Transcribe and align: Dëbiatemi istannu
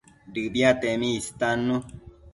Dëbiatemi 0.33 1.09
istannu 1.19 1.75